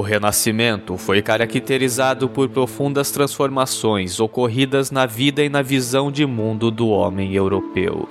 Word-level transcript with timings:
O 0.00 0.02
Renascimento 0.02 0.96
foi 0.96 1.20
caracterizado 1.20 2.26
por 2.26 2.48
profundas 2.48 3.10
transformações 3.10 4.18
ocorridas 4.18 4.90
na 4.90 5.04
vida 5.04 5.44
e 5.44 5.50
na 5.50 5.60
visão 5.60 6.10
de 6.10 6.24
mundo 6.24 6.70
do 6.70 6.88
homem 6.88 7.34
europeu. 7.34 8.08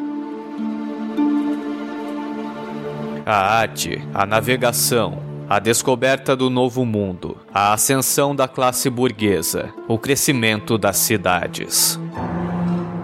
A 3.26 3.36
arte, 3.36 4.00
a 4.14 4.24
navegação, 4.24 5.18
a 5.50 5.58
descoberta 5.58 6.36
do 6.36 6.48
novo 6.48 6.86
mundo, 6.86 7.38
a 7.52 7.74
ascensão 7.74 8.36
da 8.36 8.48
classe 8.48 8.88
burguesa, 8.88 9.74
o 9.88 9.98
crescimento 9.98 10.78
das 10.78 10.98
cidades. 10.98 12.00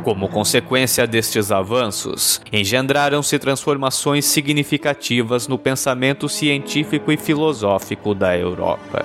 Como 0.06 0.30
consequência 0.30 1.08
destes 1.08 1.52
avanços, 1.52 2.40
engendraram-se 2.54 3.40
transformações 3.40 4.26
significativas 4.26 5.48
no 5.48 5.58
pensamento 5.58 6.30
científico 6.30 7.12
e 7.12 7.18
filosófico 7.18 8.14
da 8.14 8.38
Europa. 8.38 9.04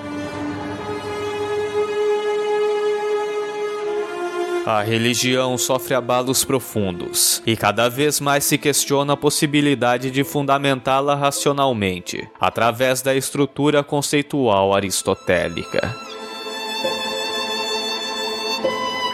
A 4.63 4.83
religião 4.83 5.57
sofre 5.57 5.95
abalos 5.95 6.45
profundos 6.45 7.41
e 7.47 7.57
cada 7.57 7.89
vez 7.89 8.19
mais 8.19 8.43
se 8.43 8.59
questiona 8.59 9.13
a 9.13 9.17
possibilidade 9.17 10.11
de 10.11 10.23
fundamentá-la 10.23 11.15
racionalmente, 11.15 12.29
através 12.39 13.01
da 13.01 13.15
estrutura 13.15 13.83
conceitual 13.83 14.71
aristotélica. 14.71 16.11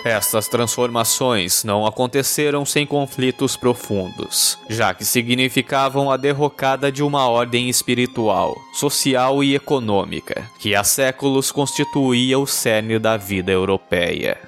Estas 0.08 0.48
transformações 0.48 1.66
não 1.66 1.86
aconteceram 1.86 2.66
sem 2.66 2.88
conflitos 2.88 3.58
profundos, 3.58 4.58
já 4.70 4.94
que 4.94 5.04
significavam 5.04 6.10
a 6.10 6.16
derrocada 6.16 6.90
de 6.90 7.04
uma 7.04 7.28
ordem 7.28 7.68
espiritual, 7.68 8.56
social 8.74 9.44
e 9.44 9.54
econômica, 9.54 10.50
que 10.60 10.74
há 10.74 10.82
séculos 10.82 11.52
constituía 11.52 12.40
o 12.40 12.48
cerne 12.48 12.98
da 12.98 13.18
vida 13.18 13.52
europeia. 13.52 14.40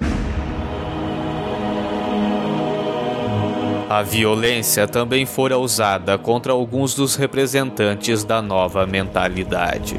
A 3.90 4.00
violência 4.00 4.88
também 4.88 5.26
fora 5.26 5.58
usada 5.58 6.16
contra 6.16 6.52
alguns 6.52 6.94
dos 6.94 7.16
representantes 7.16 8.24
da 8.24 8.40
nova 8.40 8.86
mentalidade. 8.86 9.96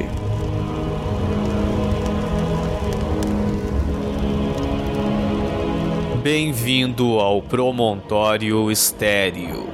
Bem-vindo 6.22 7.18
ao 7.18 7.42
Promontório 7.42 8.70
Estéreo. 8.70 9.66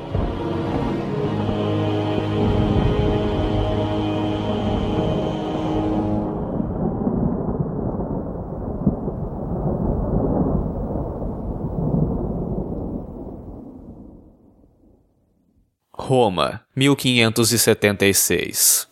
Roma, 15.92 16.62
1576 16.74 18.87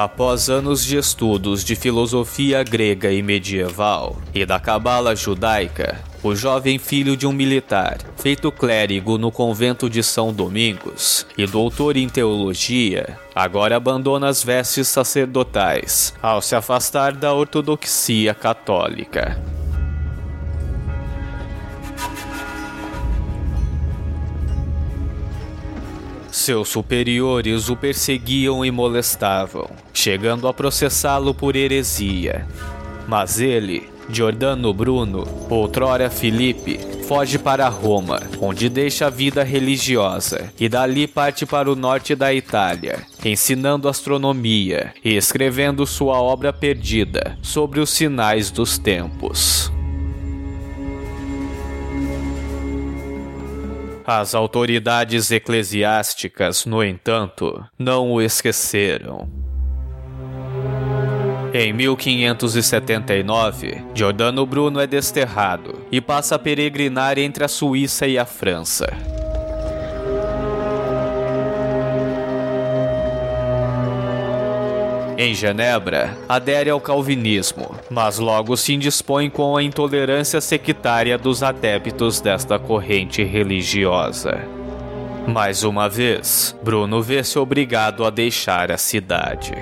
Após 0.00 0.48
anos 0.48 0.84
de 0.84 0.96
estudos 0.96 1.64
de 1.64 1.74
filosofia 1.74 2.62
grega 2.62 3.10
e 3.10 3.20
medieval 3.20 4.16
e 4.32 4.46
da 4.46 4.60
cabala 4.60 5.16
judaica, 5.16 6.00
o 6.22 6.36
jovem 6.36 6.78
filho 6.78 7.16
de 7.16 7.26
um 7.26 7.32
militar, 7.32 7.98
feito 8.16 8.52
clérigo 8.52 9.18
no 9.18 9.32
convento 9.32 9.90
de 9.90 10.00
São 10.04 10.32
Domingos 10.32 11.26
e 11.36 11.44
doutor 11.46 11.96
em 11.96 12.08
teologia, 12.08 13.18
agora 13.34 13.74
abandona 13.74 14.28
as 14.28 14.40
vestes 14.40 14.86
sacerdotais 14.86 16.14
ao 16.22 16.40
se 16.40 16.54
afastar 16.54 17.12
da 17.12 17.34
ortodoxia 17.34 18.32
católica. 18.34 19.57
Seus 26.48 26.70
superiores 26.70 27.68
o 27.68 27.76
perseguiam 27.76 28.64
e 28.64 28.70
molestavam, 28.70 29.68
chegando 29.92 30.48
a 30.48 30.54
processá-lo 30.54 31.34
por 31.34 31.54
heresia. 31.54 32.46
Mas 33.06 33.38
ele, 33.38 33.86
Giordano 34.08 34.72
Bruno, 34.72 35.28
outrora 35.50 36.08
Filipe, 36.08 36.80
foge 37.06 37.38
para 37.38 37.68
Roma, 37.68 38.22
onde 38.40 38.70
deixa 38.70 39.08
a 39.08 39.10
vida 39.10 39.44
religiosa 39.44 40.50
e 40.58 40.70
dali 40.70 41.06
parte 41.06 41.44
para 41.44 41.70
o 41.70 41.76
norte 41.76 42.14
da 42.14 42.32
Itália, 42.32 43.04
ensinando 43.22 43.86
astronomia 43.86 44.94
e 45.04 45.16
escrevendo 45.18 45.86
sua 45.86 46.18
obra 46.18 46.50
perdida 46.50 47.36
sobre 47.42 47.78
os 47.78 47.90
sinais 47.90 48.50
dos 48.50 48.78
tempos. 48.78 49.70
As 54.10 54.34
autoridades 54.34 55.30
eclesiásticas, 55.30 56.64
no 56.64 56.82
entanto, 56.82 57.62
não 57.78 58.10
o 58.10 58.22
esqueceram. 58.22 59.28
Em 61.52 61.74
1579, 61.74 63.84
Giordano 63.94 64.46
Bruno 64.46 64.80
é 64.80 64.86
desterrado 64.86 65.74
e 65.92 66.00
passa 66.00 66.36
a 66.36 66.38
peregrinar 66.38 67.18
entre 67.18 67.44
a 67.44 67.48
Suíça 67.48 68.06
e 68.06 68.18
a 68.18 68.24
França. 68.24 69.17
Em 75.20 75.34
Genebra, 75.34 76.16
adere 76.28 76.70
ao 76.70 76.80
calvinismo, 76.80 77.74
mas 77.90 78.20
logo 78.20 78.56
se 78.56 78.72
indispõe 78.72 79.28
com 79.28 79.56
a 79.56 79.62
intolerância 79.64 80.40
sectária 80.40 81.18
dos 81.18 81.42
adeptos 81.42 82.20
desta 82.20 82.56
corrente 82.56 83.24
religiosa. 83.24 84.40
Mais 85.26 85.64
uma 85.64 85.88
vez, 85.88 86.56
Bruno 86.62 87.02
vê-se 87.02 87.36
obrigado 87.36 88.04
a 88.04 88.10
deixar 88.10 88.70
a 88.70 88.78
cidade. 88.78 89.56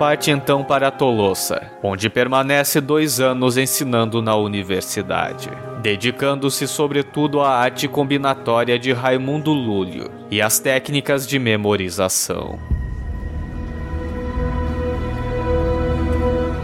Parte 0.00 0.32
então 0.32 0.64
para 0.64 0.90
Tolosa, 0.90 1.62
onde 1.80 2.10
permanece 2.10 2.80
dois 2.80 3.20
anos 3.20 3.56
ensinando 3.56 4.20
na 4.20 4.34
universidade 4.34 5.69
dedicando-se 5.80 6.68
sobretudo 6.68 7.40
à 7.40 7.50
arte 7.50 7.88
combinatória 7.88 8.78
de 8.78 8.92
Raimundo 8.92 9.52
Lúlio 9.52 10.10
e 10.30 10.40
às 10.40 10.58
técnicas 10.58 11.26
de 11.26 11.38
memorização. 11.38 12.58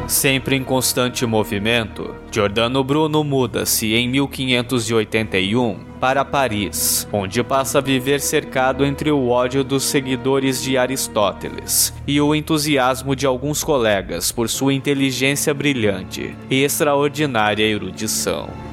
Sempre 0.06 0.54
em 0.54 0.62
constante 0.62 1.26
movimento, 1.26 2.14
Giordano 2.30 2.84
Bruno 2.84 3.24
muda-se 3.24 3.92
em 3.94 4.08
1581 4.08 5.80
para 5.98 6.24
Paris, 6.24 7.08
onde 7.12 7.42
passa 7.42 7.78
a 7.78 7.80
viver 7.80 8.20
cercado 8.20 8.84
entre 8.84 9.10
o 9.10 9.28
ódio 9.28 9.64
dos 9.64 9.82
seguidores 9.82 10.62
de 10.62 10.78
Aristóteles 10.78 11.92
e 12.06 12.20
o 12.20 12.36
entusiasmo 12.36 13.16
de 13.16 13.26
alguns 13.26 13.64
colegas 13.64 14.30
por 14.30 14.48
sua 14.48 14.72
inteligência 14.72 15.52
brilhante 15.52 16.36
e 16.48 16.62
extraordinária 16.62 17.64
erudição. 17.64 18.65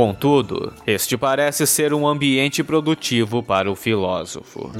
Contudo, 0.00 0.72
este 0.86 1.18
parece 1.18 1.66
ser 1.66 1.92
um 1.92 2.08
ambiente 2.08 2.64
produtivo 2.64 3.42
para 3.42 3.70
o 3.70 3.76
filósofo. 3.76 4.72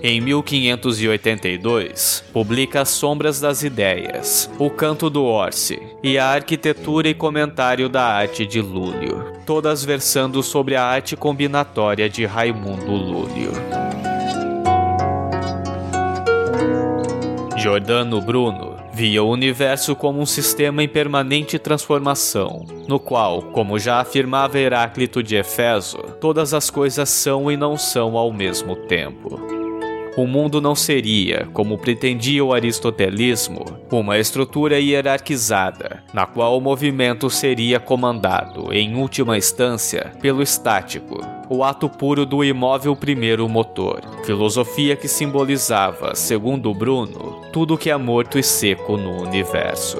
Em 0.00 0.20
1582, 0.20 2.22
publica 2.32 2.82
As 2.82 2.90
Sombras 2.90 3.40
das 3.40 3.64
Ideias, 3.64 4.48
O 4.60 4.70
Canto 4.70 5.10
do 5.10 5.24
Orse 5.24 5.82
e 6.04 6.18
A 6.18 6.26
Arquitetura 6.26 7.08
e 7.08 7.14
Comentário 7.14 7.88
da 7.88 8.04
Arte 8.04 8.46
de 8.46 8.60
Lúlio, 8.60 9.32
todas 9.44 9.84
versando 9.84 10.40
sobre 10.40 10.76
a 10.76 10.84
arte 10.84 11.16
combinatória 11.16 12.08
de 12.08 12.24
Raimundo 12.24 12.92
Lúlio. 12.92 13.50
Giordano 17.56 18.20
Bruno 18.20 18.71
via 19.02 19.20
o 19.20 19.28
universo 19.28 19.96
como 19.96 20.20
um 20.20 20.26
sistema 20.26 20.80
em 20.80 20.88
permanente 20.88 21.58
transformação, 21.58 22.64
no 22.86 23.00
qual, 23.00 23.42
como 23.42 23.76
já 23.76 24.00
afirmava 24.00 24.60
Heráclito 24.60 25.24
de 25.24 25.34
Efeso, 25.34 25.98
todas 26.20 26.54
as 26.54 26.70
coisas 26.70 27.08
são 27.08 27.50
e 27.50 27.56
não 27.56 27.76
são 27.76 28.16
ao 28.16 28.32
mesmo 28.32 28.76
tempo. 28.76 29.51
O 30.16 30.26
mundo 30.26 30.60
não 30.60 30.74
seria, 30.74 31.48
como 31.54 31.78
pretendia 31.78 32.44
o 32.44 32.52
aristotelismo, 32.52 33.64
uma 33.90 34.18
estrutura 34.18 34.78
hierarquizada, 34.78 36.02
na 36.12 36.26
qual 36.26 36.58
o 36.58 36.60
movimento 36.60 37.30
seria 37.30 37.80
comandado, 37.80 38.72
em 38.72 38.94
última 38.94 39.38
instância, 39.38 40.12
pelo 40.20 40.42
estático, 40.42 41.18
o 41.48 41.64
ato 41.64 41.88
puro 41.88 42.26
do 42.26 42.44
imóvel 42.44 42.94
primeiro 42.94 43.48
motor, 43.48 44.02
filosofia 44.24 44.96
que 44.96 45.08
simbolizava, 45.08 46.14
segundo 46.14 46.74
Bruno, 46.74 47.40
tudo 47.50 47.78
que 47.78 47.90
é 47.90 47.96
morto 47.96 48.38
e 48.38 48.42
seco 48.42 48.98
no 48.98 49.22
universo. 49.22 49.98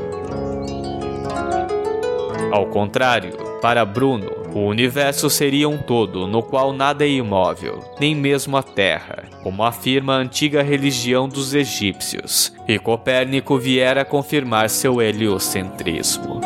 Ao 2.50 2.66
contrário, 2.66 3.32
para 3.62 3.82
Bruno, 3.84 4.41
o 4.54 4.66
universo 4.66 5.30
seria 5.30 5.68
um 5.68 5.78
todo 5.78 6.26
no 6.26 6.42
qual 6.42 6.72
nada 6.72 7.04
é 7.04 7.08
imóvel, 7.08 7.82
nem 7.98 8.14
mesmo 8.14 8.56
a 8.56 8.62
Terra, 8.62 9.24
como 9.42 9.64
afirma 9.64 10.14
a 10.14 10.18
antiga 10.18 10.62
religião 10.62 11.28
dos 11.28 11.54
egípcios, 11.54 12.52
e 12.68 12.78
Copérnico 12.78 13.58
viera 13.58 14.04
confirmar 14.04 14.68
seu 14.68 15.00
heliocentrismo. 15.00 16.40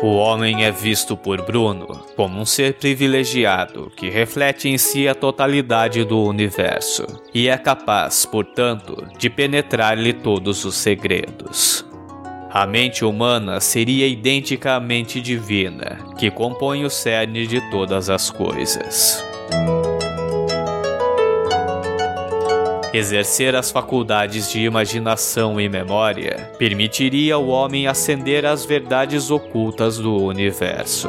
O 0.00 0.14
homem 0.14 0.64
é 0.64 0.70
visto 0.70 1.16
por 1.16 1.42
Bruno 1.42 1.88
como 2.14 2.40
um 2.40 2.46
ser 2.46 2.74
privilegiado 2.74 3.90
que 3.96 4.08
reflete 4.08 4.68
em 4.68 4.78
si 4.78 5.08
a 5.08 5.14
totalidade 5.14 6.04
do 6.04 6.22
universo 6.22 7.04
e 7.34 7.48
é 7.48 7.58
capaz, 7.58 8.24
portanto, 8.24 9.08
de 9.18 9.28
penetrar-lhe 9.28 10.12
todos 10.12 10.64
os 10.64 10.76
segredos. 10.76 11.87
A 12.50 12.66
mente 12.66 13.04
humana 13.04 13.60
seria 13.60 14.06
idêntica 14.06 14.74
à 14.74 14.80
mente 14.80 15.20
divina, 15.20 15.98
que 16.18 16.30
compõe 16.30 16.82
o 16.82 16.88
cerne 16.88 17.46
de 17.46 17.60
todas 17.70 18.08
as 18.08 18.30
coisas. 18.30 19.22
Exercer 22.94 23.54
as 23.54 23.70
faculdades 23.70 24.50
de 24.50 24.60
imaginação 24.60 25.60
e 25.60 25.68
memória 25.68 26.50
permitiria 26.58 27.34
ao 27.34 27.48
homem 27.48 27.86
ascender 27.86 28.46
às 28.46 28.64
verdades 28.64 29.30
ocultas 29.30 29.98
do 29.98 30.16
universo. 30.16 31.08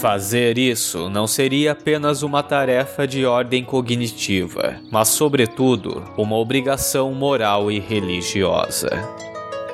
Fazer 0.00 0.58
isso 0.58 1.08
não 1.08 1.26
seria 1.26 1.72
apenas 1.72 2.22
uma 2.22 2.42
tarefa 2.42 3.06
de 3.06 3.24
ordem 3.24 3.64
cognitiva, 3.64 4.76
mas, 4.90 5.08
sobretudo, 5.08 6.04
uma 6.18 6.36
obrigação 6.36 7.12
moral 7.14 7.72
e 7.72 7.80
religiosa. 7.80 8.90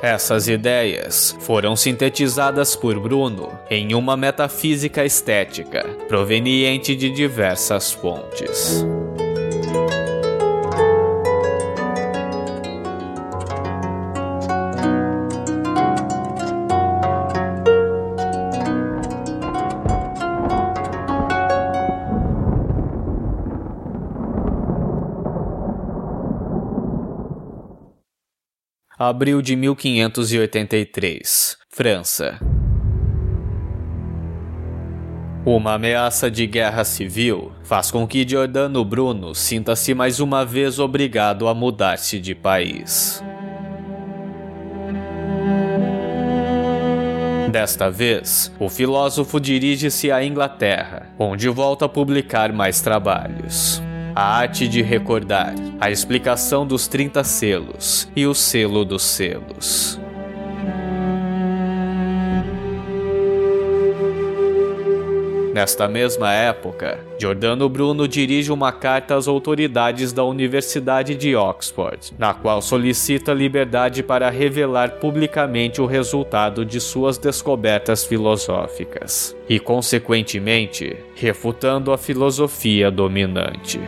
Essas 0.01 0.47
ideias 0.47 1.35
foram 1.41 1.75
sintetizadas 1.75 2.73
por 2.75 2.99
Bruno 2.99 3.51
em 3.69 3.93
uma 3.93 4.15
metafísica 4.15 5.05
estética, 5.05 5.83
proveniente 6.07 6.95
de 6.95 7.09
diversas 7.09 7.91
fontes. 7.91 8.85
Abril 29.09 29.41
de 29.41 29.55
1583, 29.55 31.57
França. 31.69 32.39
Uma 35.45 35.73
ameaça 35.73 36.31
de 36.31 36.47
guerra 36.47 36.85
civil 36.85 37.51
faz 37.63 37.91
com 37.91 38.07
que 38.07 38.27
Giordano 38.27 38.83
Bruno 38.85 39.35
sinta-se 39.35 39.93
mais 39.93 40.21
uma 40.21 40.45
vez 40.45 40.79
obrigado 40.79 41.49
a 41.49 41.53
mudar-se 41.53 42.17
de 42.19 42.33
país. 42.33 43.21
Desta 47.51 47.91
vez, 47.91 48.51
o 48.57 48.69
filósofo 48.69 49.39
dirige-se 49.39 50.11
à 50.11 50.23
Inglaterra, 50.23 51.13
onde 51.19 51.49
volta 51.49 51.85
a 51.85 51.89
publicar 51.89 52.53
mais 52.53 52.79
trabalhos 52.79 53.81
a 54.15 54.37
arte 54.37 54.67
de 54.67 54.81
recordar, 54.81 55.55
a 55.79 55.89
explicação 55.89 56.67
dos 56.67 56.87
30 56.87 57.23
selos 57.23 58.07
e 58.15 58.25
o 58.27 58.33
selo 58.33 58.85
dos 58.85 59.01
selos. 59.03 59.99
Nesta 65.53 65.87
mesma 65.87 66.33
época, 66.33 66.99
Giordano 67.19 67.69
Bruno 67.69 68.07
dirige 68.07 68.51
uma 68.51 68.71
carta 68.71 69.15
às 69.15 69.27
autoridades 69.27 70.11
da 70.11 70.23
Universidade 70.23 71.13
de 71.13 71.35
Oxford, 71.35 72.11
na 72.17 72.33
qual 72.33 72.59
solicita 72.59 73.33
liberdade 73.33 74.01
para 74.01 74.31
revelar 74.31 74.93
publicamente 74.93 75.79
o 75.79 75.85
resultado 75.85 76.65
de 76.65 76.81
suas 76.81 77.19
descobertas 77.19 78.03
filosóficas 78.03 79.35
e, 79.47 79.59
consequentemente, 79.59 80.97
refutando 81.15 81.91
a 81.91 81.99
filosofia 81.99 82.89
dominante. 82.89 83.79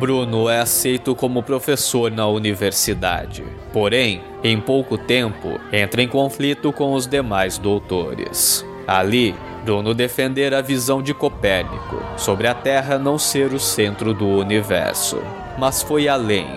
Bruno 0.00 0.48
é 0.48 0.60
aceito 0.60 1.14
como 1.14 1.42
professor 1.42 2.10
na 2.10 2.26
universidade. 2.26 3.44
Porém, 3.70 4.22
em 4.42 4.58
pouco 4.58 4.96
tempo, 4.96 5.60
entra 5.70 6.02
em 6.02 6.08
conflito 6.08 6.72
com 6.72 6.94
os 6.94 7.06
demais 7.06 7.58
doutores. 7.58 8.64
Ali, 8.88 9.34
Bruno 9.62 9.92
defender 9.92 10.54
a 10.54 10.62
visão 10.62 11.02
de 11.02 11.12
Copérnico 11.12 12.02
sobre 12.16 12.46
a 12.48 12.54
Terra 12.54 12.98
não 12.98 13.18
ser 13.18 13.52
o 13.52 13.60
centro 13.60 14.14
do 14.14 14.26
universo, 14.26 15.22
mas 15.58 15.82
foi 15.82 16.08
além. 16.08 16.48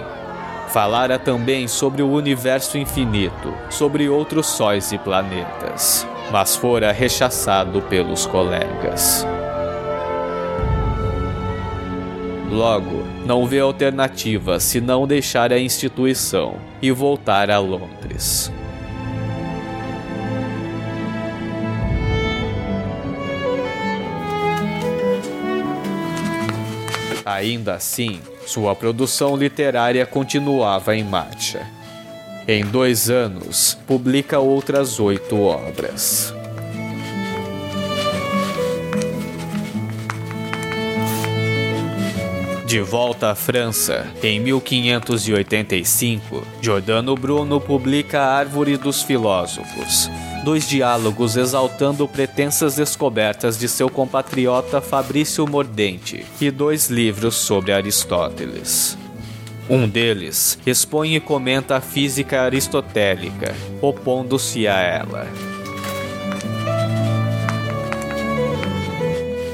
Falara 0.69 1.19
também 1.19 1.67
sobre 1.67 2.01
o 2.01 2.09
universo 2.09 2.77
infinito, 2.77 3.53
sobre 3.69 4.07
outros 4.07 4.47
sóis 4.47 4.93
e 4.93 4.97
planetas, 4.97 6.07
mas 6.31 6.55
fora 6.55 6.93
rechaçado 6.93 7.81
pelos 7.81 8.25
colegas. 8.25 9.27
Logo, 12.53 13.03
não 13.25 13.47
vê 13.47 13.59
alternativa 13.59 14.59
senão 14.59 15.07
deixar 15.07 15.51
a 15.51 15.57
instituição 15.57 16.57
e 16.79 16.91
voltar 16.91 17.49
a 17.49 17.57
Londres. 17.57 18.51
Ainda 27.25 27.73
assim, 27.73 28.21
sua 28.45 28.75
produção 28.75 29.35
literária 29.35 30.05
continuava 30.05 30.95
em 30.95 31.03
marcha. 31.03 31.65
Em 32.47 32.63
dois 32.63 33.09
anos, 33.09 33.79
publica 33.87 34.37
outras 34.37 34.99
oito 34.99 35.41
obras. 35.41 36.31
De 42.73 42.81
volta 42.81 43.29
à 43.29 43.35
França, 43.35 44.07
em 44.23 44.39
1585, 44.39 46.43
Giordano 46.59 47.15
Bruno 47.15 47.61
publica 47.61 48.19
A 48.19 48.35
Árvore 48.35 48.77
dos 48.77 49.03
Filósofos, 49.03 50.09
dois 50.43 50.67
diálogos 50.67 51.37
exaltando 51.37 52.07
pretensas 52.07 52.77
descobertas 52.77 53.59
de 53.59 53.69
seu 53.69 53.91
compatriota 53.91 54.81
Fabrício 54.81 55.45
Mordente 55.45 56.25
e 56.41 56.49
dois 56.49 56.89
livros 56.89 57.35
sobre 57.35 57.71
Aristóteles. 57.71 58.97
Um 59.69 59.87
deles 59.87 60.57
expõe 60.65 61.15
e 61.15 61.19
comenta 61.19 61.75
a 61.75 61.79
física 61.79 62.41
aristotélica, 62.41 63.53
opondo-se 63.83 64.67
a 64.67 64.79
ela. 64.79 65.52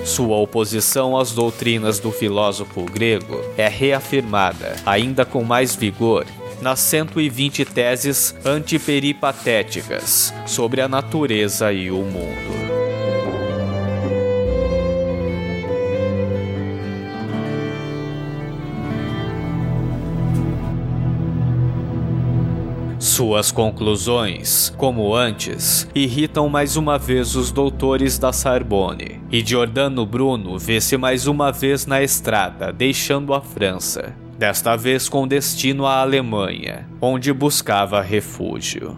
Sua 0.10 0.38
oposição 0.38 1.16
às 1.16 1.34
doutrinas 1.34 2.00
do 2.00 2.12
filósofo 2.12 2.84
grego 2.84 3.44
é 3.56 3.68
reafirmada, 3.68 4.76
ainda 4.84 5.24
com 5.24 5.44
mais 5.44 5.76
vigor, 5.76 6.26
nas 6.64 6.80
120 6.80 7.64
teses 7.64 8.36
antiperipatéticas 8.44 10.34
sobre 10.48 10.82
a 10.82 10.88
natureza 10.88 11.72
e 11.72 11.92
o 11.92 12.02
mundo. 12.02 12.59
Suas 23.20 23.52
conclusões, 23.52 24.74
como 24.78 25.14
antes, 25.14 25.86
irritam 25.94 26.48
mais 26.48 26.78
uma 26.78 26.98
vez 26.98 27.36
os 27.36 27.52
doutores 27.52 28.18
da 28.18 28.32
Sorbonne, 28.32 29.20
e 29.30 29.46
Giordano 29.46 30.06
Bruno 30.06 30.58
vê-se 30.58 30.96
mais 30.96 31.28
uma 31.28 31.52
vez 31.52 31.86
na 31.86 32.02
estrada, 32.02 32.72
deixando 32.72 33.34
a 33.34 33.42
França. 33.42 34.16
desta 34.38 34.78
vez 34.78 35.10
com 35.10 35.28
destino 35.28 35.86
à 35.86 36.00
Alemanha, 36.00 36.88
onde 37.02 37.34
buscava 37.34 38.00
refúgio. 38.00 38.96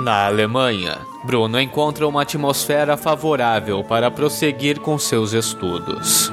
Na 0.00 0.26
Alemanha, 0.26 0.98
Bruno 1.24 1.60
encontra 1.60 2.04
uma 2.08 2.22
atmosfera 2.22 2.96
favorável 2.96 3.84
para 3.84 4.10
prosseguir 4.10 4.80
com 4.80 4.98
seus 4.98 5.32
estudos. 5.32 6.32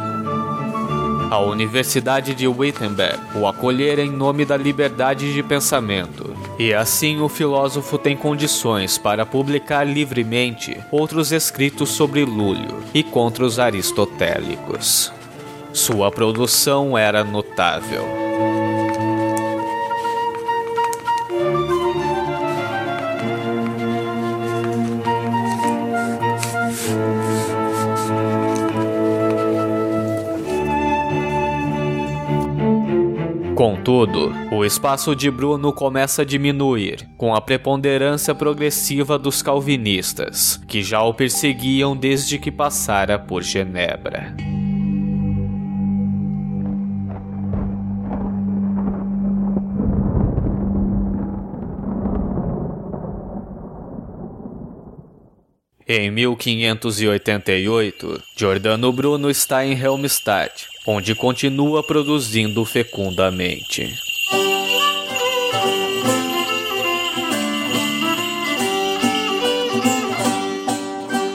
A 1.32 1.40
Universidade 1.40 2.36
de 2.36 2.46
Wittenberg 2.46 3.18
o 3.36 3.48
acolher 3.48 4.00
em 4.00 4.12
nome 4.12 4.44
da 4.44 4.58
liberdade 4.58 5.34
de 5.34 5.42
pensamento, 5.42 6.36
e 6.60 6.74
assim 6.74 7.22
o 7.22 7.30
filósofo 7.30 7.98
tem 7.98 8.18
condições 8.18 8.98
para 8.98 9.26
publicar 9.26 9.86
livremente 9.86 10.78
outros 10.92 11.32
escritos 11.32 11.88
sobre 11.88 12.26
Lúlio 12.26 12.84
e 12.94 13.02
contra 13.02 13.46
os 13.46 13.60
aristotélicos. 13.60 15.10
Sua 15.72 16.12
produção 16.12 16.98
era 16.98 17.24
notável. 17.24 18.04
Contudo, 33.82 34.32
o 34.52 34.64
espaço 34.64 35.16
de 35.16 35.32
Bruno 35.32 35.74
começa 35.74 36.22
a 36.22 36.26
diminuir 36.26 37.10
com 37.18 37.34
a 37.34 37.42
preponderância 37.42 38.36
progressiva 38.36 39.18
dos 39.18 39.42
calvinistas, 39.42 40.62
que 40.68 40.84
já 40.84 41.02
o 41.02 41.16
perseguiam 41.16 41.98
desde 41.98 42.38
que 42.38 42.52
passara 42.52 43.18
por 43.18 43.42
Genebra. 43.42 44.36
Em 55.88 56.12
1588, 56.12 58.22
Giordano 58.38 58.94
Bruno 58.94 59.28
está 59.30 59.66
em 59.66 59.74
Helmstadt, 59.74 60.71
onde 60.86 61.14
continua 61.14 61.84
produzindo 61.84 62.64
fecundamente. 62.66 63.94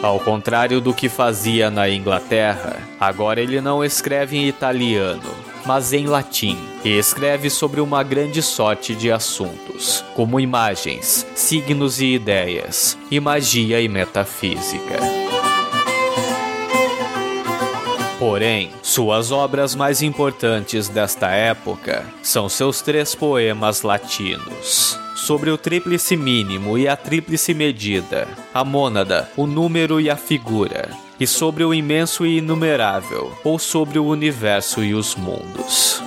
Ao 0.02 0.20
contrário 0.20 0.80
do 0.80 0.94
que 0.94 1.08
fazia 1.08 1.68
na 1.68 1.88
Inglaterra, 1.88 2.76
agora 3.00 3.40
ele 3.40 3.60
não 3.60 3.84
escreve 3.84 4.36
em 4.36 4.46
italiano, 4.46 5.34
mas 5.64 5.92
em 5.92 6.06
latim, 6.06 6.56
e 6.84 6.90
escreve 6.96 7.50
sobre 7.50 7.80
uma 7.80 8.04
grande 8.04 8.40
sorte 8.40 8.94
de 8.94 9.10
assuntos, 9.10 10.04
como 10.14 10.38
imagens, 10.38 11.26
signos 11.34 12.00
e 12.00 12.14
ideias, 12.14 12.96
e 13.10 13.18
magia 13.18 13.80
e 13.80 13.88
metafísica. 13.88 15.00
Porém, 18.18 18.70
suas 18.96 19.30
obras 19.30 19.74
mais 19.74 20.00
importantes 20.00 20.88
desta 20.88 21.28
época 21.28 22.06
são 22.22 22.48
seus 22.48 22.80
três 22.80 23.14
poemas 23.14 23.82
latinos. 23.82 24.98
Sobre 25.14 25.50
o 25.50 25.58
tríplice 25.58 26.16
mínimo 26.16 26.78
e 26.78 26.88
a 26.88 26.96
tríplice 26.96 27.52
medida, 27.52 28.26
a 28.54 28.64
mônada, 28.64 29.30
o 29.36 29.46
número 29.46 30.00
e 30.00 30.08
a 30.08 30.16
figura, 30.16 30.88
e 31.20 31.26
sobre 31.26 31.62
o 31.62 31.74
imenso 31.74 32.24
e 32.24 32.38
inumerável, 32.38 33.36
ou 33.44 33.58
sobre 33.58 33.98
o 33.98 34.06
universo 34.06 34.82
e 34.82 34.94
os 34.94 35.14
mundos. 35.14 36.02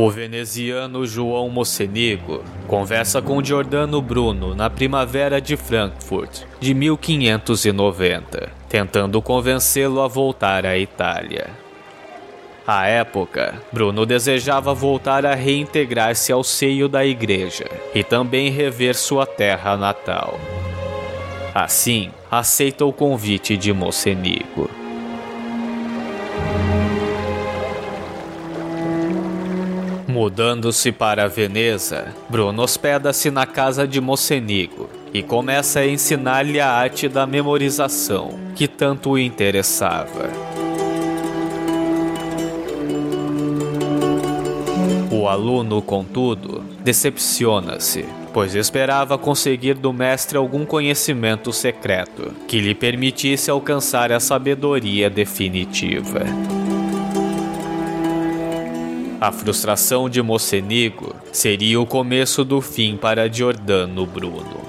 O 0.00 0.08
veneziano 0.08 1.04
João 1.04 1.50
Mocenigo 1.50 2.44
conversa 2.68 3.20
com 3.20 3.42
Giordano 3.42 4.00
Bruno 4.00 4.54
na 4.54 4.70
primavera 4.70 5.40
de 5.40 5.56
Frankfurt 5.56 6.42
de 6.60 6.72
1590, 6.72 8.48
tentando 8.68 9.20
convencê-lo 9.20 10.00
a 10.00 10.06
voltar 10.06 10.64
à 10.64 10.78
Itália. 10.78 11.50
À 12.64 12.86
época, 12.86 13.60
Bruno 13.72 14.06
desejava 14.06 14.72
voltar 14.72 15.26
a 15.26 15.34
reintegrar-se 15.34 16.30
ao 16.30 16.44
seio 16.44 16.88
da 16.88 17.04
igreja 17.04 17.66
e 17.92 18.04
também 18.04 18.50
rever 18.50 18.94
sua 18.94 19.26
terra 19.26 19.76
natal. 19.76 20.38
Assim, 21.52 22.12
aceita 22.30 22.84
o 22.84 22.92
convite 22.92 23.56
de 23.56 23.72
Mocenigo. 23.72 24.70
Mudando-se 30.18 30.90
para 30.90 31.28
Veneza, 31.28 32.12
Bruno 32.28 32.64
hospeda-se 32.64 33.30
na 33.30 33.46
casa 33.46 33.86
de 33.86 34.00
Mocenigo 34.00 34.90
e 35.14 35.22
começa 35.22 35.78
a 35.78 35.86
ensinar-lhe 35.86 36.58
a 36.58 36.68
arte 36.68 37.08
da 37.08 37.24
memorização, 37.24 38.36
que 38.56 38.66
tanto 38.66 39.10
o 39.10 39.18
interessava. 39.18 40.28
O 45.12 45.28
aluno, 45.28 45.80
contudo, 45.80 46.64
decepciona-se, 46.80 48.04
pois 48.32 48.56
esperava 48.56 49.16
conseguir 49.16 49.74
do 49.74 49.92
mestre 49.92 50.36
algum 50.36 50.66
conhecimento 50.66 51.52
secreto 51.52 52.32
que 52.48 52.60
lhe 52.60 52.74
permitisse 52.74 53.52
alcançar 53.52 54.10
a 54.10 54.18
sabedoria 54.18 55.08
definitiva. 55.08 56.57
A 59.20 59.32
frustração 59.32 60.08
de 60.08 60.22
Mocenigo 60.22 61.12
seria 61.32 61.80
o 61.80 61.86
começo 61.86 62.44
do 62.44 62.60
fim 62.60 62.96
para 62.96 63.28
Giordano 63.28 64.06
Bruno. 64.06 64.60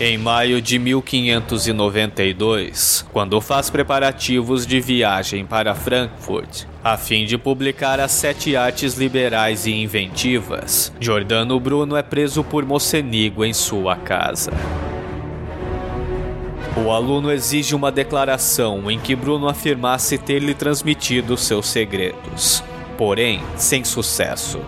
Em 0.00 0.16
maio 0.16 0.62
de 0.62 0.78
1592, 0.78 3.04
quando 3.12 3.38
faz 3.38 3.68
preparativos 3.68 4.66
de 4.66 4.80
viagem 4.80 5.44
para 5.44 5.74
Frankfurt, 5.74 6.64
a 6.82 6.96
fim 6.96 7.26
de 7.26 7.36
publicar 7.36 8.00
as 8.00 8.12
sete 8.12 8.56
artes 8.56 8.94
liberais 8.94 9.66
e 9.66 9.72
inventivas, 9.72 10.90
Giordano 10.98 11.60
Bruno 11.60 11.96
é 11.96 12.02
preso 12.02 12.42
por 12.42 12.64
Mocenigo 12.64 13.44
em 13.44 13.52
sua 13.52 13.94
casa. 13.94 14.52
O 16.76 16.90
aluno 16.90 17.30
exige 17.30 17.72
uma 17.72 17.92
declaração 17.92 18.90
em 18.90 18.98
que 18.98 19.14
Bruno 19.14 19.48
afirmasse 19.48 20.18
ter 20.18 20.40
lhe 20.40 20.54
transmitido 20.54 21.36
seus 21.36 21.68
segredos, 21.68 22.64
porém 22.98 23.40
sem 23.56 23.84
sucesso. 23.84 24.58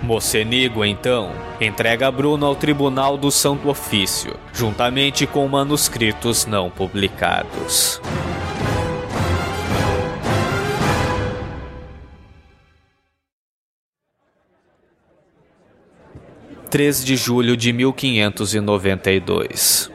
Mocenigo, 0.00 0.84
então, 0.84 1.32
entrega 1.60 2.08
Bruno 2.08 2.46
ao 2.46 2.54
Tribunal 2.54 3.18
do 3.18 3.32
Santo 3.32 3.68
Ofício, 3.68 4.36
juntamente 4.52 5.26
com 5.26 5.48
manuscritos 5.48 6.46
não 6.46 6.70
publicados. 6.70 8.00
Três 16.70 17.04
de 17.04 17.16
julho 17.16 17.56
de 17.56 17.72
1592 17.72 19.93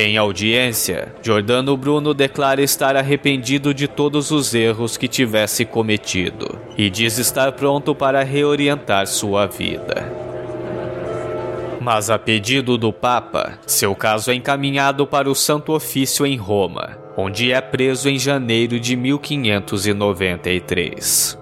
em 0.00 0.16
audiência, 0.16 1.14
Jordano 1.22 1.76
Bruno 1.76 2.14
declara 2.14 2.62
estar 2.62 2.96
arrependido 2.96 3.74
de 3.74 3.86
todos 3.86 4.30
os 4.30 4.54
erros 4.54 4.96
que 4.96 5.06
tivesse 5.08 5.64
cometido 5.64 6.58
e 6.76 6.90
diz 6.90 7.18
estar 7.18 7.52
pronto 7.52 7.94
para 7.94 8.22
reorientar 8.22 9.06
sua 9.06 9.46
vida. 9.46 10.12
Mas 11.80 12.10
a 12.10 12.18
pedido 12.18 12.76
do 12.76 12.92
Papa, 12.92 13.58
seu 13.66 13.94
caso 13.94 14.32
é 14.32 14.34
encaminhado 14.34 15.06
para 15.06 15.30
o 15.30 15.34
Santo 15.34 15.72
Ofício 15.72 16.26
em 16.26 16.36
Roma, 16.36 16.98
onde 17.16 17.52
é 17.52 17.60
preso 17.60 18.08
em 18.08 18.18
janeiro 18.18 18.80
de 18.80 18.96
1593. 18.96 21.38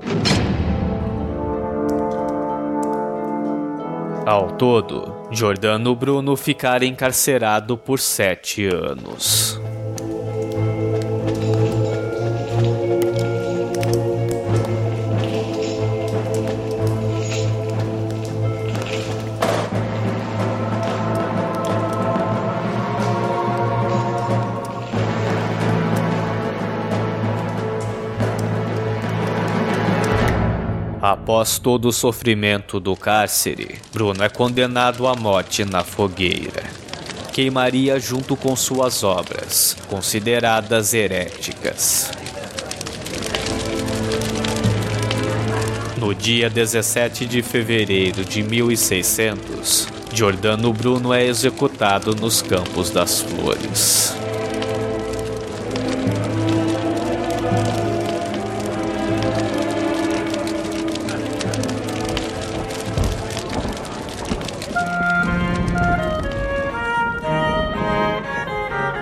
Ao 4.26 4.52
todo, 4.52 5.28
Jordano 5.30 5.94
Bruno 5.94 6.34
ficara 6.34 6.86
encarcerado 6.86 7.76
por 7.76 8.00
sete 8.00 8.66
anos. 8.66 9.60
Após 31.24 31.58
todo 31.58 31.88
o 31.88 31.92
sofrimento 31.92 32.78
do 32.78 32.94
cárcere, 32.94 33.76
Bruno 33.94 34.22
é 34.22 34.28
condenado 34.28 35.06
à 35.06 35.16
morte 35.16 35.64
na 35.64 35.82
fogueira. 35.82 36.64
Queimaria 37.32 37.98
junto 37.98 38.36
com 38.36 38.54
suas 38.54 39.02
obras, 39.02 39.74
consideradas 39.88 40.92
heréticas. 40.92 42.10
No 45.96 46.14
dia 46.14 46.50
17 46.50 47.24
de 47.24 47.40
fevereiro 47.40 48.22
de 48.22 48.42
1600, 48.42 49.88
Giordano 50.12 50.74
Bruno 50.74 51.10
é 51.10 51.24
executado 51.24 52.14
nos 52.14 52.42
Campos 52.42 52.90
das 52.90 53.22
Flores. 53.22 54.23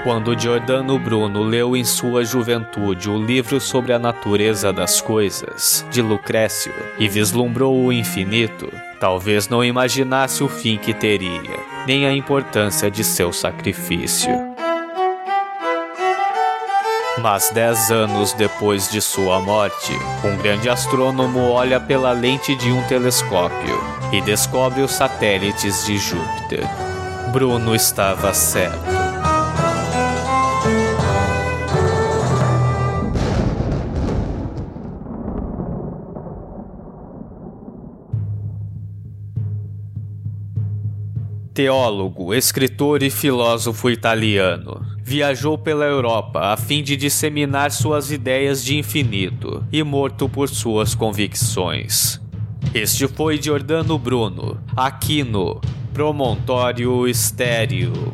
Quando 0.03 0.37
Giordano 0.37 0.99
Bruno 0.99 1.45
leu 1.45 1.77
em 1.77 1.85
sua 1.85 2.25
juventude 2.25 3.09
o 3.09 3.17
livro 3.17 3.61
sobre 3.61 3.93
a 3.93 4.01
natureza 4.01 4.73
das 4.73 5.01
coisas, 5.01 5.87
de 5.93 6.03
Lucrécio, 6.03 6.75
e 6.99 7.09
vislumbrou 7.09 7.85
o 7.85 7.93
infinito, 7.93 8.69
talvez 8.99 9.49
não 9.49 9.65
imaginasse 9.65 10.43
o 10.43 10.49
fim 10.49 10.77
que 10.77 10.93
teria, 10.93 11.57
nem 11.87 12.05
a 12.05 12.13
importância 12.13 12.91
de 12.91 13.05
seu 13.05 13.33
sacrifício. 13.33 14.33
Mas 17.19 17.51
dez 17.51 17.93
anos 17.93 18.33
depois 18.33 18.91
de 18.91 19.01
sua 19.01 19.39
morte, 19.39 19.93
um 20.25 20.37
grande 20.37 20.69
astrônomo 20.69 21.49
olha 21.49 21.79
pela 21.79 22.11
lente 22.11 22.57
de 22.57 22.73
um 22.73 22.83
telescópio 22.89 23.79
e 24.13 24.21
descobre 24.21 24.83
os 24.83 24.91
satélites 24.91 25.87
de 25.87 25.97
Júpiter. 25.97 26.65
Bruno 27.33 27.73
estava 27.73 28.35
certo. 28.35 29.02
Teólogo, 41.63 42.35
escritor 42.35 43.05
e 43.05 43.09
filósofo 43.09 43.89
italiano. 43.89 44.85
Viajou 45.01 45.57
pela 45.57 45.85
Europa 45.85 46.53
a 46.53 46.57
fim 46.57 46.83
de 46.83 46.97
disseminar 46.97 47.71
suas 47.71 48.11
ideias 48.11 48.65
de 48.65 48.77
infinito 48.77 49.65
e 49.71 49.81
morto 49.85 50.29
por 50.29 50.49
suas 50.49 50.93
convicções. 50.97 52.21
Este 52.75 53.07
foi 53.07 53.41
Giordano 53.41 53.97
Bruno, 53.97 54.61
aqui 54.75 55.23
no 55.23 55.61
Promontório 55.95 57.07
Estéreo. 57.07 58.13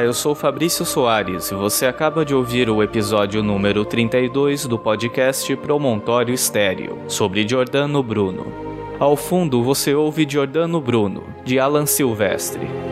Olá, 0.00 0.06
eu 0.06 0.14
sou 0.14 0.34
Fabrício 0.34 0.82
Soares 0.86 1.50
e 1.50 1.54
você 1.54 1.84
acaba 1.84 2.24
de 2.24 2.34
ouvir 2.34 2.70
o 2.70 2.82
episódio 2.82 3.42
número 3.42 3.84
32 3.84 4.64
do 4.64 4.78
podcast 4.78 5.54
Promontório 5.56 6.32
Estéreo, 6.32 6.98
sobre 7.06 7.46
Giordano 7.46 8.02
Bruno. 8.02 8.46
Ao 8.98 9.14
fundo 9.14 9.62
você 9.62 9.94
ouve 9.94 10.26
Giordano 10.26 10.80
Bruno, 10.80 11.22
de 11.44 11.58
Alan 11.58 11.84
Silvestre. 11.84 12.89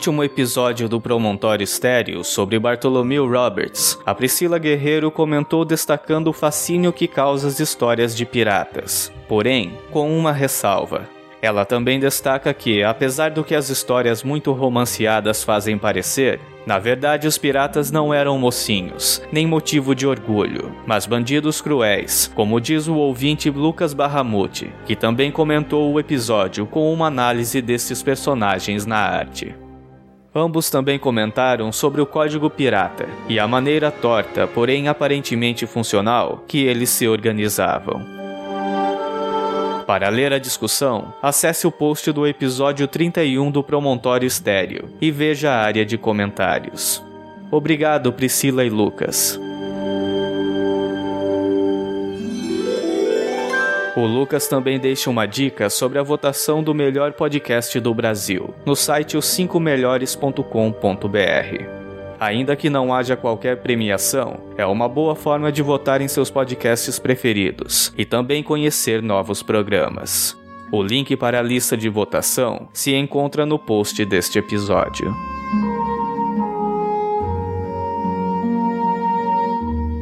Último 0.00 0.24
episódio 0.24 0.88
do 0.88 0.98
Promontório 0.98 1.62
Estéreo 1.62 2.24
sobre 2.24 2.58
Bartholomew 2.58 3.30
Roberts, 3.30 3.98
a 4.06 4.14
Priscila 4.14 4.58
Guerreiro 4.58 5.10
comentou 5.10 5.62
destacando 5.62 6.28
o 6.28 6.32
fascínio 6.32 6.90
que 6.90 7.06
causa 7.06 7.48
as 7.48 7.60
histórias 7.60 8.16
de 8.16 8.24
piratas, 8.24 9.12
porém, 9.28 9.74
com 9.90 10.10
uma 10.18 10.32
ressalva. 10.32 11.06
Ela 11.42 11.66
também 11.66 12.00
destaca 12.00 12.54
que, 12.54 12.82
apesar 12.82 13.30
do 13.30 13.44
que 13.44 13.54
as 13.54 13.68
histórias 13.68 14.22
muito 14.22 14.52
romanceadas 14.52 15.44
fazem 15.44 15.76
parecer, 15.76 16.40
Na 16.66 16.78
verdade, 16.78 17.26
os 17.26 17.38
piratas 17.38 17.90
não 17.90 18.12
eram 18.12 18.38
mocinhos, 18.38 19.22
nem 19.32 19.46
motivo 19.46 19.94
de 19.94 20.06
orgulho, 20.06 20.70
mas 20.86 21.06
bandidos 21.06 21.60
cruéis, 21.60 22.30
como 22.34 22.60
diz 22.60 22.86
o 22.86 22.96
ouvinte 22.96 23.48
Lucas 23.48 23.94
Barramute, 23.94 24.70
que 24.84 24.94
também 24.94 25.32
comentou 25.32 25.90
o 25.90 25.98
episódio 25.98 26.66
com 26.66 26.92
uma 26.92 27.06
análise 27.06 27.62
desses 27.62 28.02
personagens 28.02 28.84
na 28.84 28.98
arte. 28.98 29.54
Ambos 30.34 30.70
também 30.70 30.98
comentaram 30.98 31.72
sobre 31.72 32.00
o 32.00 32.06
código 32.06 32.48
pirata 32.48 33.08
e 33.28 33.38
a 33.40 33.48
maneira 33.48 33.90
torta, 33.90 34.46
porém 34.46 34.86
aparentemente 34.86 35.66
funcional, 35.66 36.44
que 36.46 36.64
eles 36.64 36.90
se 36.90 37.08
organizavam. 37.08 38.00
Para 39.86 40.08
ler 40.08 40.32
a 40.32 40.38
discussão, 40.38 41.12
acesse 41.20 41.66
o 41.66 41.72
post 41.72 42.12
do 42.12 42.24
episódio 42.24 42.86
31 42.86 43.50
do 43.50 43.60
Promontório 43.60 44.24
Estéreo 44.24 44.88
e 45.00 45.10
veja 45.10 45.50
a 45.50 45.62
área 45.62 45.84
de 45.84 45.98
comentários. 45.98 47.02
Obrigado, 47.50 48.12
Priscila 48.12 48.64
e 48.64 48.70
Lucas. 48.70 49.40
O 54.00 54.06
Lucas 54.06 54.48
também 54.48 54.80
deixa 54.80 55.10
uma 55.10 55.26
dica 55.26 55.68
sobre 55.68 55.98
a 55.98 56.02
votação 56.02 56.62
do 56.62 56.74
melhor 56.74 57.12
podcast 57.12 57.78
do 57.78 57.92
Brasil, 57.92 58.54
no 58.64 58.74
site 58.74 59.18
os5melhores.com.br. 59.18 61.64
Ainda 62.18 62.56
que 62.56 62.70
não 62.70 62.94
haja 62.94 63.14
qualquer 63.14 63.58
premiação, 63.58 64.38
é 64.56 64.64
uma 64.64 64.88
boa 64.88 65.14
forma 65.14 65.52
de 65.52 65.60
votar 65.60 66.00
em 66.00 66.08
seus 66.08 66.30
podcasts 66.30 66.98
preferidos 66.98 67.92
e 67.94 68.06
também 68.06 68.42
conhecer 68.42 69.02
novos 69.02 69.42
programas. 69.42 70.34
O 70.72 70.82
link 70.82 71.14
para 71.14 71.38
a 71.38 71.42
lista 71.42 71.76
de 71.76 71.90
votação 71.90 72.70
se 72.72 72.94
encontra 72.94 73.44
no 73.44 73.58
post 73.58 74.02
deste 74.06 74.38
episódio. 74.38 75.14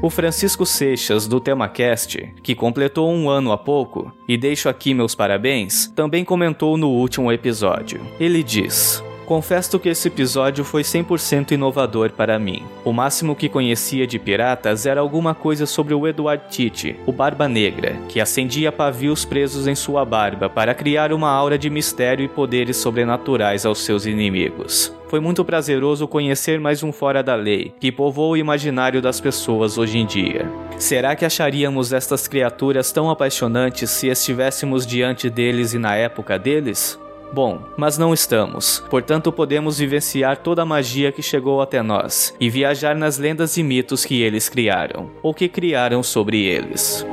O 0.01 0.09
Francisco 0.09 0.65
Seixas, 0.65 1.27
do 1.27 1.41
TemaCast, 1.41 2.35
que 2.41 2.55
completou 2.55 3.11
um 3.11 3.29
ano 3.29 3.51
há 3.51 3.59
pouco, 3.59 4.13
e 4.29 4.37
deixo 4.37 4.69
aqui 4.69 4.95
meus 4.95 5.13
parabéns, 5.13 5.89
também 5.89 6.25
comentou 6.25 6.77
no 6.77 6.89
último 6.89 7.33
episódio. 7.33 8.01
Ele 8.21 8.45
diz. 8.45 9.03
Confesso 9.29 9.79
que 9.79 9.91
esse 9.91 10.09
episódio 10.09 10.65
foi 10.65 10.81
100% 10.81 11.51
inovador 11.51 12.13
para 12.13 12.39
mim. 12.39 12.63
O 12.83 12.95
máximo 12.95 13.37
que 13.37 13.47
conhecia 13.47 14.07
de 14.07 14.19
piratas 14.19 14.87
era 14.87 15.03
alguma 15.03 15.35
coisa 15.35 15.67
sobre 15.67 15.93
o 15.93 16.09
Edward 16.09 16.45
Tite, 16.49 16.97
o 17.05 17.13
Barba 17.13 17.47
Negra, 17.47 17.99
que 18.09 18.23
acendia 18.23 18.73
pavios 18.73 19.27
presos 19.27 19.67
em 19.67 19.75
sua 19.75 20.03
barba 20.03 20.49
para 20.49 20.73
criar 20.73 21.13
uma 21.13 21.29
aura 21.29 21.59
de 21.59 21.69
mistério 21.69 22.25
e 22.25 22.29
poderes 22.29 22.79
sobrenaturais 22.79 23.67
aos 23.67 23.81
seus 23.81 24.07
inimigos. 24.07 24.97
Foi 25.09 25.21
muito 25.21 25.45
prazeroso 25.45 26.09
conhecer 26.09 26.59
mais 26.59 26.83
um 26.83 26.91
fora 26.91 27.23
da 27.23 27.35
lei, 27.35 27.75
que 27.79 27.93
povoa 27.93 28.31
o 28.31 28.37
imaginário 28.37 29.03
das 29.03 29.21
pessoas 29.21 29.77
hoje 29.77 29.99
em 29.99 30.07
dia. 30.07 30.51
Será 30.79 31.15
que 31.15 31.27
acharíamos 31.27 31.93
estas 31.93 32.27
criaturas 32.27 32.91
tão 32.93 33.11
apaixonantes 33.11 33.91
se 33.91 34.09
estivéssemos 34.09 34.87
diante 34.87 35.29
deles 35.29 35.75
e 35.75 35.79
na 35.79 35.95
época 35.95 36.39
deles? 36.39 36.99
Bom, 37.33 37.61
mas 37.77 37.99
não 37.99 38.15
estamos, 38.15 38.83
portanto 38.89 39.31
podemos 39.31 39.79
vivenciar 39.79 40.39
toda 40.39 40.63
a 40.63 40.67
magia 40.67 41.13
que 41.13 41.23
chegou 41.23 41.61
até 41.61 41.83
nós 41.83 42.35
e 42.41 42.49
viajar 42.49 42.97
nas 42.97 43.19
lendas 43.19 43.57
e 43.59 43.63
mitos 43.63 44.05
que 44.05 44.23
eles 44.23 44.49
criaram, 44.49 45.11
ou 45.23 45.35
que 45.35 45.49
criaram 45.49 46.03
sobre 46.03 46.43
eles. 46.45 47.07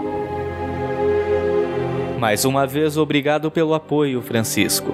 Mais 2.17 2.45
uma 2.45 2.65
vez, 2.65 2.95
obrigado 2.95 3.51
pelo 3.51 3.73
apoio, 3.73 4.21
Francisco. 4.21 4.91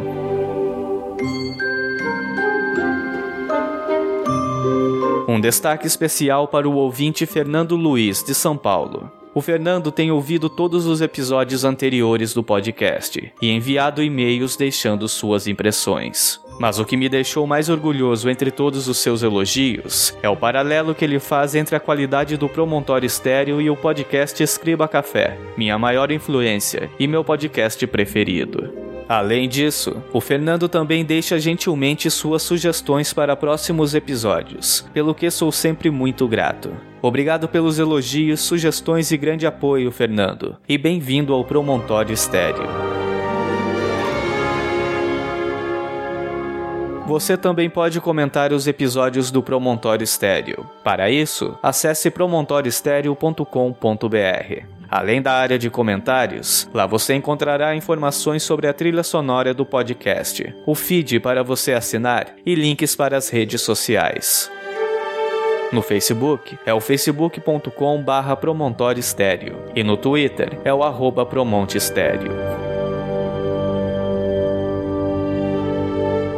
Um 5.27 5.39
destaque 5.39 5.85
especial 5.85 6.47
para 6.47 6.67
o 6.67 6.73
ouvinte 6.73 7.25
Fernando 7.25 7.75
Luiz, 7.75 8.23
de 8.23 8.33
São 8.33 8.57
Paulo. 8.57 9.20
O 9.33 9.39
Fernando 9.39 9.93
tem 9.93 10.11
ouvido 10.11 10.49
todos 10.49 10.85
os 10.85 10.99
episódios 10.99 11.63
anteriores 11.63 12.33
do 12.33 12.43
podcast 12.43 13.31
e 13.41 13.49
enviado 13.49 14.03
e-mails 14.03 14.57
deixando 14.57 15.07
suas 15.07 15.47
impressões. 15.47 16.41
Mas 16.59 16.79
o 16.79 16.85
que 16.85 16.97
me 16.97 17.07
deixou 17.07 17.47
mais 17.47 17.69
orgulhoso 17.69 18.29
entre 18.29 18.51
todos 18.51 18.89
os 18.89 18.97
seus 18.97 19.23
elogios 19.23 20.13
é 20.21 20.27
o 20.27 20.35
paralelo 20.35 20.93
que 20.93 21.05
ele 21.05 21.17
faz 21.17 21.55
entre 21.55 21.77
a 21.77 21.79
qualidade 21.79 22.35
do 22.35 22.49
Promontório 22.49 23.07
Estéreo 23.07 23.61
e 23.61 23.69
o 23.69 23.75
podcast 23.75 24.43
Escriba 24.43 24.85
Café, 24.85 25.37
minha 25.57 25.79
maior 25.79 26.11
influência 26.11 26.89
e 26.99 27.07
meu 27.07 27.23
podcast 27.23 27.87
preferido. 27.87 28.90
Além 29.11 29.47
disso, 29.49 30.01
o 30.13 30.21
Fernando 30.21 30.69
também 30.69 31.03
deixa 31.03 31.37
gentilmente 31.37 32.09
suas 32.09 32.43
sugestões 32.43 33.11
para 33.11 33.35
próximos 33.35 33.93
episódios, 33.93 34.85
pelo 34.93 35.13
que 35.13 35.29
sou 35.29 35.51
sempre 35.51 35.91
muito 35.91 36.25
grato. 36.29 36.71
Obrigado 37.01 37.49
pelos 37.49 37.77
elogios, 37.77 38.39
sugestões 38.39 39.11
e 39.11 39.17
grande 39.17 39.45
apoio, 39.45 39.91
Fernando, 39.91 40.55
e 40.65 40.77
bem-vindo 40.77 41.33
ao 41.33 41.43
Promontório 41.43 42.13
Estéreo. 42.13 42.63
Você 47.05 47.35
também 47.35 47.69
pode 47.69 47.99
comentar 47.99 48.53
os 48.53 48.65
episódios 48.65 49.29
do 49.29 49.43
Promontório 49.43 50.05
Estéreo. 50.05 50.65
Para 50.85 51.11
isso, 51.11 51.59
acesse 51.61 52.09
promontoriostereo.com.br. 52.09 54.80
Além 54.91 55.21
da 55.21 55.31
área 55.31 55.57
de 55.57 55.69
comentários, 55.69 56.69
lá 56.73 56.85
você 56.85 57.13
encontrará 57.13 57.73
informações 57.73 58.43
sobre 58.43 58.67
a 58.67 58.73
trilha 58.73 59.03
sonora 59.03 59.53
do 59.53 59.65
podcast, 59.65 60.53
o 60.65 60.75
feed 60.75 61.21
para 61.21 61.41
você 61.45 61.71
assinar 61.71 62.35
e 62.45 62.53
links 62.55 62.93
para 62.93 63.15
as 63.15 63.29
redes 63.29 63.61
sociais. 63.61 64.51
No 65.71 65.81
Facebook 65.81 66.59
é 66.65 66.73
o 66.73 66.81
facebook.com 66.81 68.03
barra 68.03 68.37
e 69.73 69.81
no 69.81 69.95
Twitter 69.95 70.59
é 70.65 70.73
o 70.73 70.83
arroba 70.83 71.25
promontestéreo. 71.25 72.33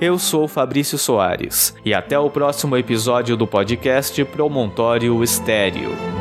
Eu 0.00 0.18
sou 0.18 0.46
Fabrício 0.46 0.98
Soares 0.98 1.74
e 1.82 1.94
até 1.94 2.18
o 2.18 2.28
próximo 2.28 2.76
episódio 2.76 3.34
do 3.34 3.46
podcast 3.46 4.22
Promontório 4.26 5.24
Estéreo. 5.24 6.15